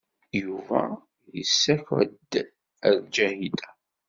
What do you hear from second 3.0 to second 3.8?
Ǧahida.